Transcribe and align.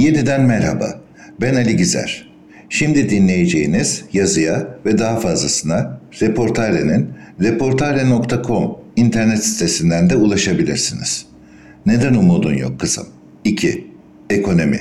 Yeniden 0.00 0.42
merhaba. 0.42 1.00
Ben 1.40 1.54
Ali 1.54 1.76
Gizer. 1.76 2.30
Şimdi 2.68 3.10
dinleyeceğiniz 3.10 4.04
yazıya 4.12 4.68
ve 4.86 4.98
daha 4.98 5.16
fazlasına 5.20 6.00
Reportare'nin 6.22 7.08
reportare.com 7.42 8.76
internet 8.96 9.44
sitesinden 9.44 10.10
de 10.10 10.16
ulaşabilirsiniz. 10.16 11.26
Neden 11.86 12.14
umudun 12.14 12.54
yok 12.54 12.80
kızım? 12.80 13.06
2. 13.44 13.86
Ekonomi 14.30 14.80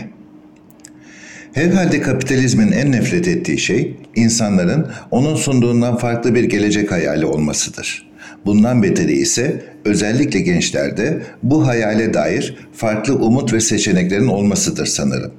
Herhalde 1.54 2.02
kapitalizmin 2.02 2.72
en 2.72 2.92
nefret 2.92 3.28
ettiği 3.28 3.58
şey 3.58 3.98
insanların 4.16 4.88
onun 5.12 5.36
sunduğundan 5.36 5.98
farklı 5.98 6.36
bir 6.36 6.44
gelecek 6.44 6.92
hayali 6.92 7.26
olmasıdır. 7.26 8.09
Bundan 8.46 8.84
beteri 8.84 9.14
ise 9.14 9.64
özellikle 9.86 10.40
gençlerde 10.40 11.22
bu 11.44 11.68
hayale 11.68 12.14
dair 12.14 12.55
farklı 12.73 13.16
umut 13.16 13.54
ve 13.54 13.60
seçeneklerin 13.60 14.28
olmasıdır 14.28 14.86
sanırım. 14.86 15.32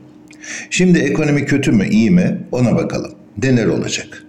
Şimdi 0.71 0.99
ekonomi 0.99 1.45
kötü 1.45 1.73
mü 1.73 1.89
iyi 1.89 2.11
mi 2.11 2.39
ona 2.53 2.77
bakalım. 2.77 3.13
Neler 3.43 3.67
olacak? 3.67 4.25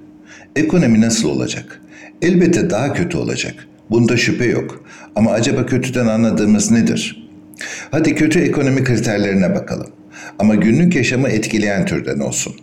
Ekonomi 0.55 1.01
nasıl 1.01 1.29
olacak? 1.29 1.81
Elbette 2.21 2.69
daha 2.69 2.93
kötü 2.93 3.17
olacak. 3.17 3.67
Bunda 3.89 4.17
şüphe 4.17 4.45
yok. 4.45 4.85
Ama 5.15 5.31
acaba 5.31 5.65
kötüden 5.65 6.07
anladığımız 6.07 6.71
nedir? 6.71 7.29
Hadi 7.91 8.15
kötü 8.15 8.39
ekonomi 8.39 8.83
kriterlerine 8.83 9.55
bakalım. 9.55 9.87
Ama 10.39 10.55
günlük 10.55 10.95
yaşamı 10.95 11.29
etkileyen 11.29 11.85
türden 11.85 12.19
olsun. 12.19 12.53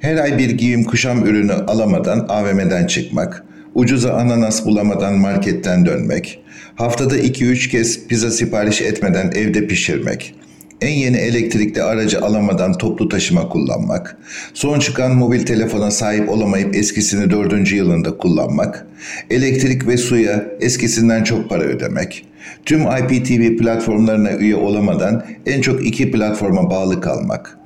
Her 0.00 0.16
ay 0.16 0.38
bir 0.38 0.50
giyim 0.50 0.84
kuşam 0.84 1.26
ürünü 1.26 1.52
alamadan 1.52 2.26
AVM'den 2.28 2.86
çıkmak, 2.86 3.44
ucuza 3.74 4.12
ananas 4.12 4.66
bulamadan 4.66 5.18
marketten 5.18 5.86
dönmek, 5.86 6.42
haftada 6.74 7.18
2-3 7.18 7.68
kez 7.70 8.06
pizza 8.06 8.30
sipariş 8.30 8.82
etmeden 8.82 9.30
evde 9.34 9.66
pişirmek, 9.66 10.34
en 10.80 10.92
yeni 10.92 11.16
elektrikli 11.16 11.82
aracı 11.82 12.20
alamadan 12.20 12.72
toplu 12.72 13.08
taşıma 13.08 13.48
kullanmak, 13.48 14.16
son 14.54 14.78
çıkan 14.78 15.16
mobil 15.16 15.46
telefona 15.46 15.90
sahip 15.90 16.30
olamayıp 16.30 16.76
eskisini 16.76 17.30
dördüncü 17.30 17.76
yılında 17.76 18.16
kullanmak, 18.16 18.86
elektrik 19.30 19.86
ve 19.86 19.96
suya 19.96 20.44
eskisinden 20.60 21.24
çok 21.24 21.48
para 21.48 21.62
ödemek, 21.62 22.26
tüm 22.64 22.80
IPTV 22.80 23.56
platformlarına 23.56 24.32
üye 24.32 24.56
olamadan 24.56 25.24
en 25.46 25.60
çok 25.60 25.86
iki 25.86 26.10
platforma 26.10 26.70
bağlı 26.70 27.00
kalmak. 27.00 27.58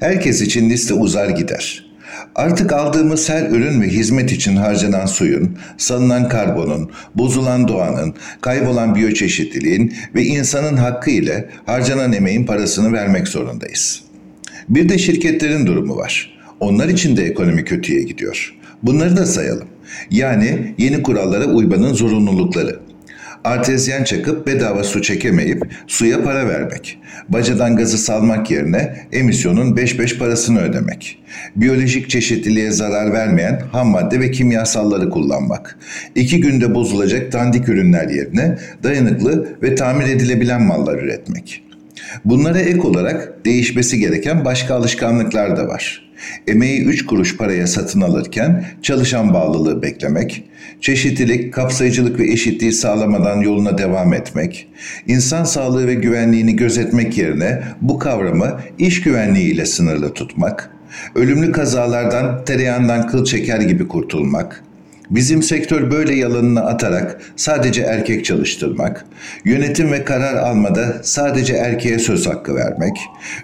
Herkes 0.00 0.40
için 0.40 0.70
liste 0.70 0.94
uzar 0.94 1.28
gider.'' 1.28 1.87
Artık 2.34 2.72
aldığımız 2.72 3.28
her 3.28 3.50
ürün 3.50 3.82
ve 3.82 3.88
hizmet 3.88 4.32
için 4.32 4.56
harcanan 4.56 5.06
suyun, 5.06 5.58
salınan 5.78 6.28
karbonun, 6.28 6.90
bozulan 7.14 7.68
doğanın, 7.68 8.14
kaybolan 8.40 8.94
biyoçeşitliliğin 8.94 9.94
ve 10.14 10.24
insanın 10.24 10.76
hakkı 10.76 11.10
ile 11.10 11.48
harcanan 11.66 12.12
emeğin 12.12 12.46
parasını 12.46 12.92
vermek 12.92 13.28
zorundayız. 13.28 14.02
Bir 14.68 14.88
de 14.88 14.98
şirketlerin 14.98 15.66
durumu 15.66 15.96
var. 15.96 16.38
Onlar 16.60 16.88
için 16.88 17.16
de 17.16 17.24
ekonomi 17.24 17.64
kötüye 17.64 18.02
gidiyor. 18.02 18.54
Bunları 18.82 19.16
da 19.16 19.26
sayalım. 19.26 19.68
Yani 20.10 20.74
yeni 20.78 21.02
kurallara 21.02 21.44
uymanın 21.44 21.94
zorunlulukları. 21.94 22.80
Artezyen 23.48 24.04
çakıp 24.04 24.46
bedava 24.46 24.84
su 24.84 25.02
çekemeyip 25.02 25.62
suya 25.86 26.24
para 26.24 26.48
vermek. 26.48 26.98
Bacadan 27.28 27.76
gazı 27.76 27.98
salmak 27.98 28.50
yerine 28.50 29.06
emisyonun 29.12 29.76
5-5 29.76 30.18
parasını 30.18 30.60
ödemek. 30.60 31.18
Biyolojik 31.56 32.10
çeşitliliğe 32.10 32.70
zarar 32.70 33.12
vermeyen 33.12 33.62
ham 33.72 33.88
madde 33.88 34.20
ve 34.20 34.30
kimyasalları 34.30 35.10
kullanmak. 35.10 35.78
İki 36.14 36.40
günde 36.40 36.74
bozulacak 36.74 37.32
dandik 37.32 37.68
ürünler 37.68 38.08
yerine 38.08 38.58
dayanıklı 38.82 39.48
ve 39.62 39.74
tamir 39.74 40.06
edilebilen 40.06 40.62
mallar 40.62 40.98
üretmek. 40.98 41.64
Bunlara 42.24 42.58
ek 42.58 42.80
olarak 42.80 43.44
değişmesi 43.44 43.98
gereken 43.98 44.44
başka 44.44 44.74
alışkanlıklar 44.74 45.56
da 45.56 45.68
var. 45.68 46.07
Emeği 46.46 46.84
3 46.84 47.06
kuruş 47.06 47.36
paraya 47.36 47.66
satın 47.66 48.00
alırken 48.00 48.64
çalışan 48.82 49.34
bağlılığı 49.34 49.82
beklemek, 49.82 50.44
çeşitlilik, 50.80 51.54
kapsayıcılık 51.54 52.18
ve 52.18 52.32
eşitliği 52.32 52.72
sağlamadan 52.72 53.40
yoluna 53.40 53.78
devam 53.78 54.12
etmek, 54.12 54.68
insan 55.06 55.44
sağlığı 55.44 55.86
ve 55.86 55.94
güvenliğini 55.94 56.56
gözetmek 56.56 57.18
yerine 57.18 57.62
bu 57.80 57.98
kavramı 57.98 58.60
iş 58.78 59.02
güvenliği 59.02 59.52
ile 59.52 59.66
sınırlı 59.66 60.14
tutmak, 60.14 60.70
ölümlü 61.14 61.52
kazalardan 61.52 62.44
tereyağından 62.44 63.06
kıl 63.06 63.24
çeker 63.24 63.60
gibi 63.60 63.88
kurtulmak, 63.88 64.64
Bizim 65.10 65.42
sektör 65.42 65.90
böyle 65.90 66.14
yalanını 66.14 66.66
atarak 66.66 67.20
sadece 67.36 67.82
erkek 67.82 68.24
çalıştırmak, 68.24 69.04
yönetim 69.44 69.92
ve 69.92 70.04
karar 70.04 70.34
almada 70.34 71.00
sadece 71.02 71.54
erkeğe 71.54 71.98
söz 71.98 72.26
hakkı 72.26 72.54
vermek, 72.54 72.96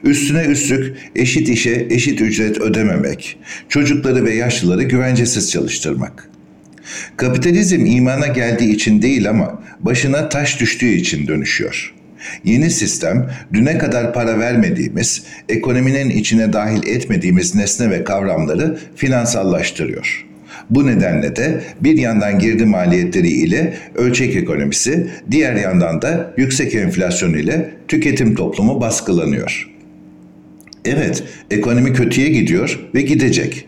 üstüne 0.02 0.44
üstlük 0.44 0.96
eşit 1.16 1.48
işe 1.48 1.86
eşit 1.90 2.20
ücret 2.20 2.60
ödememek, 2.60 3.38
çocukları 3.68 4.24
ve 4.24 4.34
yaşlıları 4.34 4.82
güvencesiz 4.82 5.50
çalıştırmak. 5.50 6.30
Kapitalizm 7.16 7.86
imana 7.86 8.26
geldiği 8.26 8.74
için 8.74 9.02
değil 9.02 9.30
ama 9.30 9.62
başına 9.80 10.28
taş 10.28 10.60
düştüğü 10.60 10.92
için 10.92 11.26
dönüşüyor. 11.26 11.94
Yeni 12.44 12.70
sistem 12.70 13.30
düne 13.52 13.78
kadar 13.78 14.12
para 14.12 14.38
vermediğimiz, 14.38 15.22
ekonominin 15.48 16.10
içine 16.10 16.52
dahil 16.52 16.86
etmediğimiz 16.86 17.54
nesne 17.54 17.90
ve 17.90 18.04
kavramları 18.04 18.78
finansallaştırıyor.'' 18.96 20.33
Bu 20.70 20.86
nedenle 20.86 21.36
de 21.36 21.60
bir 21.80 21.98
yandan 21.98 22.38
girdi 22.38 22.64
maliyetleri 22.66 23.28
ile 23.28 23.74
ölçek 23.94 24.36
ekonomisi, 24.36 25.06
diğer 25.30 25.54
yandan 25.56 26.02
da 26.02 26.34
yüksek 26.36 26.74
enflasyon 26.74 27.34
ile 27.34 27.70
tüketim 27.88 28.34
toplumu 28.34 28.80
baskılanıyor. 28.80 29.70
Evet, 30.84 31.22
ekonomi 31.50 31.92
kötüye 31.92 32.28
gidiyor 32.28 32.80
ve 32.94 33.02
gidecek. 33.02 33.66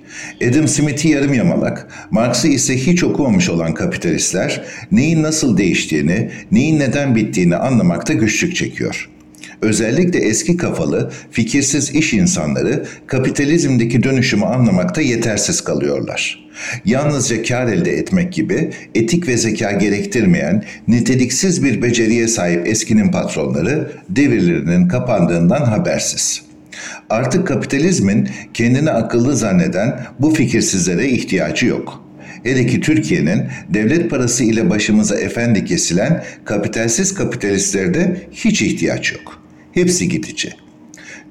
Adam 0.48 0.68
Smith'i 0.68 1.08
yarım 1.08 1.34
yamalak, 1.34 1.88
Marx'ı 2.10 2.48
ise 2.48 2.76
hiç 2.76 3.04
okumamış 3.04 3.48
olan 3.50 3.74
kapitalistler 3.74 4.64
neyin 4.92 5.22
nasıl 5.22 5.58
değiştiğini, 5.58 6.30
neyin 6.52 6.78
neden 6.78 7.14
bittiğini 7.14 7.56
anlamakta 7.56 8.12
güçlük 8.12 8.56
çekiyor.'' 8.56 9.15
Özellikle 9.62 10.18
eski 10.18 10.56
kafalı, 10.56 11.10
fikirsiz 11.30 11.90
iş 11.90 12.14
insanları 12.14 12.84
kapitalizmdeki 13.06 14.02
dönüşümü 14.02 14.44
anlamakta 14.44 15.00
yetersiz 15.00 15.60
kalıyorlar. 15.60 16.46
Yalnızca 16.84 17.42
kar 17.42 17.66
elde 17.66 17.92
etmek 17.92 18.32
gibi 18.32 18.70
etik 18.94 19.28
ve 19.28 19.36
zeka 19.36 19.72
gerektirmeyen 19.72 20.64
niteliksiz 20.88 21.64
bir 21.64 21.82
beceriye 21.82 22.28
sahip 22.28 22.66
eskinin 22.66 23.10
patronları 23.10 23.90
devirlerinin 24.08 24.88
kapandığından 24.88 25.64
habersiz. 25.64 26.42
Artık 27.10 27.46
kapitalizmin 27.46 28.28
kendini 28.54 28.90
akıllı 28.90 29.36
zanneden 29.36 30.00
bu 30.18 30.34
fikirsizlere 30.34 31.08
ihtiyacı 31.08 31.66
yok.'' 31.66 32.06
Hele 32.42 32.66
ki 32.66 32.80
Türkiye'nin 32.80 33.42
devlet 33.68 34.10
parası 34.10 34.44
ile 34.44 34.70
başımıza 34.70 35.16
efendi 35.20 35.64
kesilen 35.64 36.24
kapitalsiz 36.44 37.14
kapitalistlerde 37.14 38.16
hiç 38.32 38.62
ihtiyaç 38.62 39.12
yok 39.12 39.45
hepsi 39.76 40.08
gidici. 40.08 40.50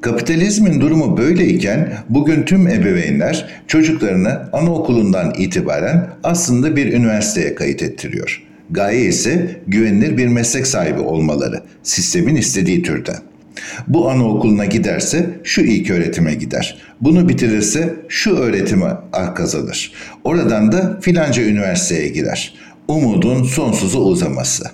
Kapitalizmin 0.02 0.82
durumu 0.82 1.18
böyleyken 1.18 1.94
bugün 2.10 2.44
tüm 2.44 2.68
ebeveynler 2.68 3.50
çocuklarını 3.68 4.50
anaokulundan 4.54 5.34
itibaren 5.38 6.10
aslında 6.24 6.76
bir 6.76 6.94
üniversiteye 6.94 7.56
kayıt 7.56 7.84
ettiriyor. 7.84 8.44
Gaye 8.72 9.06
ise 9.06 9.62
güvenilir 9.68 10.18
bir 10.18 10.28
meslek 10.28 10.68
sahibi 10.68 11.00
olmaları, 11.00 11.64
sistemin 11.84 12.36
istediği 12.36 12.84
türden. 12.84 13.18
Bu 13.88 14.10
anaokuluna 14.10 14.66
giderse 14.66 15.30
şu 15.44 15.62
ilk 15.62 15.90
öğretime 15.90 16.34
gider. 16.34 16.78
Bunu 17.02 17.30
bitirirse 17.30 17.94
şu 18.10 18.36
öğretime 18.36 18.90
kazanır. 19.36 19.92
Oradan 20.24 20.72
da 20.72 21.00
filanca 21.02 21.44
üniversiteye 21.44 22.08
girer. 22.08 22.54
Umudun 22.88 23.44
sonsuza 23.44 24.00
uzaması. 24.00 24.66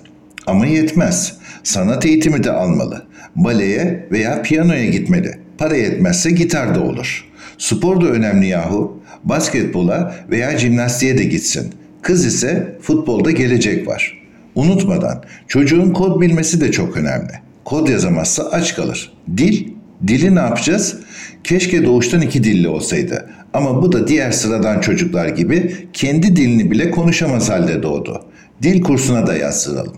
Ama 0.46 0.66
yetmez. 0.66 1.41
Sanat 1.62 2.06
eğitimi 2.06 2.44
de 2.44 2.50
almalı 2.50 3.02
baleye 3.36 4.08
veya 4.12 4.42
piyanoya 4.42 4.86
gitmeli. 4.86 5.38
Para 5.58 5.76
yetmezse 5.76 6.30
gitar 6.30 6.74
da 6.74 6.82
olur. 6.82 7.24
Spor 7.58 8.00
da 8.00 8.06
önemli 8.06 8.46
yahu. 8.46 9.02
Basketbola 9.24 10.14
veya 10.30 10.58
jimnastiğe 10.58 11.18
de 11.18 11.24
gitsin. 11.24 11.74
Kız 12.02 12.26
ise 12.26 12.78
futbolda 12.80 13.30
gelecek 13.30 13.88
var. 13.88 14.22
Unutmadan 14.54 15.24
çocuğun 15.48 15.90
kod 15.90 16.20
bilmesi 16.20 16.60
de 16.60 16.72
çok 16.72 16.96
önemli. 16.96 17.32
Kod 17.64 17.88
yazamazsa 17.88 18.42
aç 18.42 18.74
kalır. 18.74 19.12
Dil, 19.36 19.68
dili 20.06 20.34
ne 20.34 20.38
yapacağız? 20.38 20.96
Keşke 21.44 21.84
doğuştan 21.84 22.20
iki 22.20 22.44
dilli 22.44 22.68
olsaydı. 22.68 23.30
Ama 23.54 23.82
bu 23.82 23.92
da 23.92 24.08
diğer 24.08 24.30
sıradan 24.30 24.80
çocuklar 24.80 25.28
gibi 25.28 25.76
kendi 25.92 26.36
dilini 26.36 26.70
bile 26.70 26.90
konuşamaz 26.90 27.50
halde 27.50 27.82
doğdu. 27.82 28.24
Dil 28.62 28.82
kursuna 28.82 29.26
da 29.26 29.36
yazdıralım. 29.36 29.96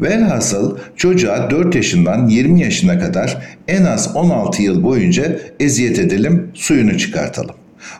Velhasıl 0.00 0.78
çocuğa 0.96 1.50
4 1.50 1.74
yaşından 1.74 2.28
20 2.28 2.60
yaşına 2.60 2.98
kadar 2.98 3.38
en 3.68 3.84
az 3.84 4.16
16 4.16 4.62
yıl 4.62 4.82
boyunca 4.82 5.38
eziyet 5.60 5.98
edelim, 5.98 6.50
suyunu 6.54 6.98
çıkartalım. 6.98 7.54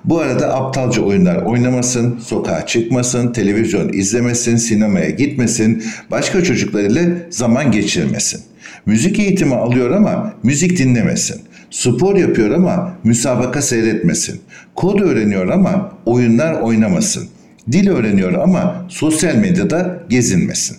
Bu 0.04 0.20
arada 0.20 0.54
aptalca 0.54 1.02
oyunlar 1.02 1.36
oynamasın, 1.36 2.18
sokağa 2.18 2.66
çıkmasın, 2.66 3.32
televizyon 3.32 3.92
izlemesin, 3.92 4.56
sinemaya 4.56 5.10
gitmesin, 5.10 5.84
başka 6.10 6.44
çocuklar 6.44 6.82
ile 6.82 7.26
zaman 7.30 7.72
geçirmesin. 7.72 8.40
Müzik 8.86 9.18
eğitimi 9.18 9.54
alıyor 9.54 9.90
ama 9.90 10.34
müzik 10.42 10.78
dinlemesin. 10.78 11.40
Spor 11.70 12.16
yapıyor 12.16 12.50
ama 12.50 12.94
müsabaka 13.04 13.62
seyretmesin. 13.62 14.40
Kod 14.74 15.00
öğreniyor 15.00 15.48
ama 15.48 15.92
oyunlar 16.06 16.60
oynamasın. 16.60 17.28
Dil 17.72 17.88
öğreniyor 17.88 18.32
ama 18.32 18.86
sosyal 18.88 19.34
medyada 19.34 20.02
gezinmesin. 20.08 20.76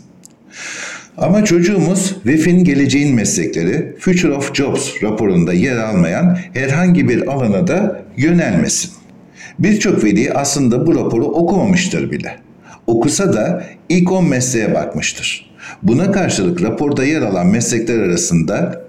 Ama 1.17 1.45
çocuğumuz 1.45 2.15
VEF'in 2.25 2.63
geleceğin 2.63 3.15
meslekleri 3.15 3.95
Future 3.99 4.31
of 4.31 4.55
Jobs 4.55 5.03
raporunda 5.03 5.53
yer 5.53 5.77
almayan 5.77 6.37
herhangi 6.53 7.09
bir 7.09 7.27
alana 7.27 7.67
da 7.67 8.03
yönelmesin. 8.17 8.91
Birçok 9.59 10.03
veli 10.03 10.33
aslında 10.33 10.87
bu 10.87 10.95
raporu 10.95 11.25
okumamıştır 11.25 12.11
bile. 12.11 12.35
Okusa 12.87 13.33
da 13.33 13.63
ilk 13.89 14.11
10 14.11 14.29
mesleğe 14.29 14.73
bakmıştır. 14.73 15.51
Buna 15.83 16.11
karşılık 16.11 16.61
raporda 16.61 17.05
yer 17.05 17.21
alan 17.21 17.47
meslekler 17.47 17.99
arasında 17.99 18.81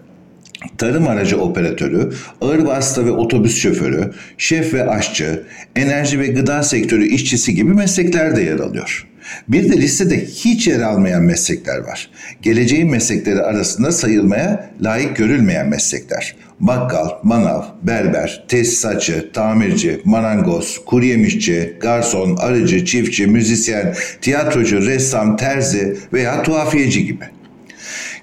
tarım 0.79 1.09
aracı 1.09 1.41
operatörü, 1.41 2.13
ağır 2.41 2.59
vasıta 2.59 3.07
ve 3.07 3.11
otobüs 3.11 3.57
şoförü, 3.57 4.13
şef 4.39 4.75
ve 4.75 4.89
aşçı, 4.89 5.43
enerji 5.77 6.21
ve 6.21 6.27
gıda 6.27 6.63
sektörü 6.63 7.07
işçisi 7.07 7.55
gibi 7.55 7.75
meslekler 7.75 8.37
de 8.37 8.43
yer 8.43 8.59
alıyor. 8.59 9.12
Bir 9.49 9.73
de 9.73 9.77
listede 9.77 10.25
hiç 10.25 10.69
yer 10.69 10.81
almayan 10.81 11.23
meslekler 11.23 11.79
var. 11.79 12.11
Geleceğin 12.43 12.91
meslekleri 12.91 13.43
arasında 13.43 13.93
sayılmaya 13.93 14.71
layık 14.81 15.17
görülmeyen 15.17 15.69
meslekler. 15.69 16.37
Bakkal, 16.61 17.09
manav, 17.23 17.63
berber, 17.83 18.45
tesisatçı, 18.49 19.33
tamirci, 19.33 20.01
marangoz, 20.05 20.85
kuryemişçi, 20.87 21.77
garson, 21.81 22.37
arıcı, 22.37 22.85
çiftçi, 22.85 23.27
müzisyen, 23.27 23.95
tiyatrocu, 24.21 24.87
ressam, 24.87 25.37
terzi 25.37 25.97
veya 26.13 26.43
tuhafiyeci 26.43 27.07
gibi. 27.07 27.25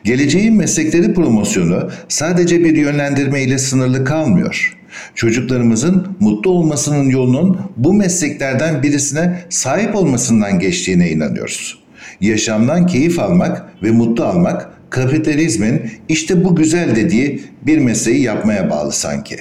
Geleceğin 0.03 0.55
meslekleri 0.55 1.13
promosyonu 1.13 1.91
sadece 2.07 2.63
bir 2.63 2.75
yönlendirme 2.75 3.43
ile 3.43 3.57
sınırlı 3.57 4.05
kalmıyor. 4.05 4.78
Çocuklarımızın 5.15 6.07
mutlu 6.19 6.51
olmasının 6.51 7.09
yolunun 7.09 7.59
bu 7.77 7.93
mesleklerden 7.93 8.83
birisine 8.83 9.39
sahip 9.49 9.95
olmasından 9.95 10.59
geçtiğine 10.59 11.09
inanıyoruz. 11.09 11.79
Yaşamdan 12.21 12.87
keyif 12.87 13.19
almak 13.19 13.83
ve 13.83 13.91
mutlu 13.91 14.23
almak 14.23 14.69
kapitalizmin 14.89 15.91
işte 16.09 16.43
bu 16.43 16.55
güzel 16.55 16.95
dediği 16.95 17.41
bir 17.65 17.77
mesleği 17.77 18.21
yapmaya 18.21 18.69
bağlı 18.69 18.91
sanki. 18.91 19.37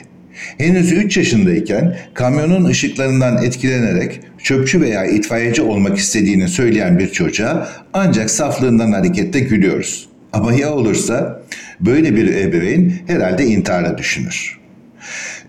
Henüz 0.59 0.93
3 0.93 1.17
yaşındayken 1.17 1.97
kamyonun 2.15 2.65
ışıklarından 2.65 3.43
etkilenerek 3.45 4.21
çöpçü 4.43 4.81
veya 4.81 5.07
itfaiyeci 5.07 5.63
olmak 5.63 5.99
istediğini 5.99 6.49
söyleyen 6.49 6.99
bir 6.99 7.09
çocuğa 7.09 7.69
ancak 7.93 8.31
saflığından 8.31 8.93
hareketle 8.93 9.41
gülüyoruz. 9.41 10.09
Ama 10.33 10.53
ya 10.53 10.73
olursa 10.73 11.43
böyle 11.81 12.17
bir 12.17 12.35
ebeveyn 12.35 12.93
herhalde 13.07 13.45
intihara 13.45 13.99
düşünür. 13.99 14.59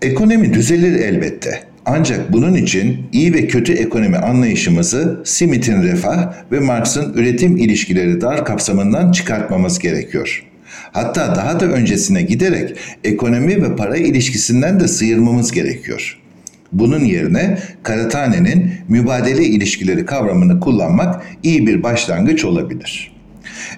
Ekonomi 0.02 0.54
düzelir 0.54 1.00
elbette. 1.00 1.64
Ancak 1.86 2.34
bunun 2.34 2.54
için 2.54 3.08
iyi 3.12 3.34
ve 3.34 3.48
kötü 3.48 3.74
ekonomi 3.74 4.18
anlayışımızı 4.18 5.22
Smith'in 5.26 5.84
refah 5.84 6.34
ve 6.52 6.60
Marx'ın 6.60 7.14
üretim 7.14 7.58
ilişkileri 7.58 8.22
dar 8.22 8.46
kapsamından 8.46 9.12
çıkartmamız 9.12 9.80
gerekiyor. 9.80 10.46
Hatta 10.92 11.36
daha 11.36 11.60
da 11.60 11.66
öncesine 11.66 12.22
giderek 12.22 12.78
ekonomi 13.04 13.64
ve 13.64 13.76
para 13.76 13.98
ilişkisinden 13.98 14.80
de 14.80 14.88
sıyırmamız 14.88 15.52
gerekiyor. 15.52 16.20
Bunun 16.72 17.06
yerine 17.06 17.58
Karatane'nin 17.84 18.72
mübadele 18.88 19.44
ilişkileri 19.44 20.06
kavramını 20.06 20.60
kullanmak 20.60 21.24
iyi 21.44 21.68
bir 21.68 21.84
başlangıç 21.84 22.46
olabilir.'' 22.46 23.19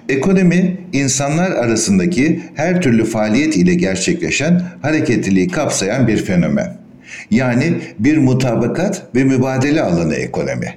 Ekonomi, 0.08 0.76
insanlar 0.92 1.50
arasındaki 1.50 2.40
her 2.54 2.82
türlü 2.82 3.04
faaliyet 3.04 3.56
ile 3.56 3.74
gerçekleşen 3.74 4.62
hareketliliği 4.82 5.48
kapsayan 5.48 6.08
bir 6.08 6.24
fenomen. 6.24 6.76
Yani 7.30 7.72
bir 7.98 8.16
mutabakat 8.16 9.02
ve 9.14 9.24
mübadele 9.24 9.82
alanı 9.82 10.14
ekonomi. 10.14 10.74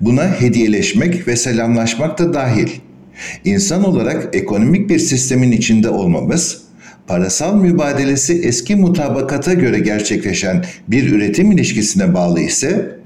Buna 0.00 0.40
hediyeleşmek 0.40 1.28
ve 1.28 1.36
selamlaşmak 1.36 2.18
da 2.18 2.34
dahil. 2.34 2.68
İnsan 3.44 3.84
olarak 3.84 4.36
ekonomik 4.36 4.90
bir 4.90 4.98
sistemin 4.98 5.52
içinde 5.52 5.88
olmamız, 5.88 6.62
parasal 7.06 7.56
mübadelesi 7.56 8.40
eski 8.42 8.76
mutabakata 8.76 9.54
göre 9.54 9.78
gerçekleşen 9.78 10.64
bir 10.88 11.12
üretim 11.12 11.52
ilişkisine 11.52 12.14
bağlı 12.14 12.40
ise, 12.40 12.98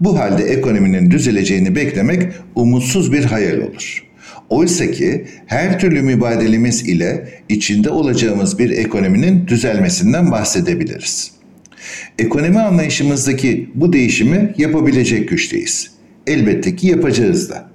bu 0.00 0.18
halde 0.18 0.44
ekonominin 0.44 1.10
düzeleceğini 1.10 1.76
beklemek 1.76 2.32
umutsuz 2.54 3.12
bir 3.12 3.24
hayal 3.24 3.58
olur.'' 3.58 4.09
Oysa 4.50 4.90
ki 4.90 5.24
her 5.46 5.78
türlü 5.78 6.02
mübadelemiz 6.02 6.88
ile 6.88 7.28
içinde 7.48 7.90
olacağımız 7.90 8.58
bir 8.58 8.70
ekonominin 8.70 9.46
düzelmesinden 9.46 10.30
bahsedebiliriz. 10.30 11.30
Ekonomi 12.18 12.60
anlayışımızdaki 12.60 13.70
bu 13.74 13.92
değişimi 13.92 14.54
yapabilecek 14.58 15.28
güçteyiz. 15.28 15.90
Elbette 16.26 16.76
ki 16.76 16.86
yapacağız 16.86 17.50
da. 17.50 17.70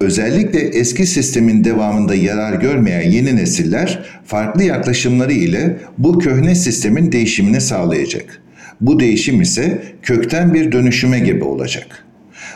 Özellikle 0.00 0.60
eski 0.60 1.06
sistemin 1.06 1.64
devamında 1.64 2.14
yarar 2.14 2.60
görmeyen 2.60 3.10
yeni 3.10 3.36
nesiller 3.36 4.04
farklı 4.26 4.64
yaklaşımları 4.64 5.32
ile 5.32 5.76
bu 5.98 6.18
köhne 6.18 6.54
sistemin 6.54 7.12
değişimini 7.12 7.60
sağlayacak. 7.60 8.42
Bu 8.80 9.00
değişim 9.00 9.40
ise 9.40 9.82
kökten 10.02 10.54
bir 10.54 10.72
dönüşüme 10.72 11.18
gibi 11.18 11.44
olacak.'' 11.44 12.07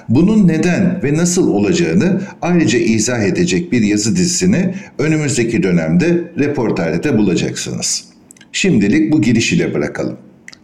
Bunun 0.08 0.49
neden 0.49 1.02
ve 1.02 1.14
nasıl 1.14 1.49
olacağını 1.49 2.20
ayrıca 2.43 2.78
izah 2.78 3.22
edecek 3.22 3.72
bir 3.72 3.82
yazı 3.82 4.16
dizisini 4.16 4.75
önümüzdeki 4.99 5.62
dönemde 5.62 6.32
reportajda 6.38 7.19
bulacaksınız. 7.19 8.04
Şimdilik 8.52 9.12
bu 9.12 9.22
giriş 9.22 9.52
ile 9.52 9.75
bırakalım. 9.75 10.16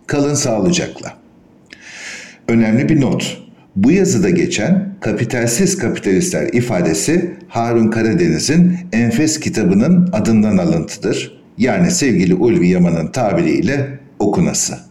Kalın 0.07 0.35
sağlıcakla. 0.35 1.15
Önemli 2.49 2.89
bir 2.89 3.01
not. 3.01 3.43
Bu 3.77 3.93
yazıda 3.93 4.31
geçen 4.31 4.95
kapitalsiz 5.01 5.79
kapitalistler 5.79 6.49
ifadesi 6.53 7.35
Harun 7.49 7.91
Karadeniz'in 7.91 8.77
Enfes 8.93 9.41
kitabının 9.41 10.09
adından 10.13 10.57
alıntıdır. 10.57 11.39
Yani 11.59 11.91
sevgili 11.91 12.35
Ulvi 12.35 12.69
Yaman'ın 12.69 13.07
tabiriyle 13.07 13.99
okunası. 14.19 14.88